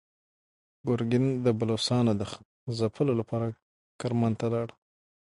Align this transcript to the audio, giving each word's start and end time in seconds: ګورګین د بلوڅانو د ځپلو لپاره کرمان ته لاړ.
ګورګین 0.87 1.25
د 1.45 1.47
بلوڅانو 1.59 2.11
د 2.19 2.21
ځپلو 2.77 3.13
لپاره 3.19 3.47
کرمان 3.99 4.33
ته 4.39 4.45
لاړ. 4.53 4.67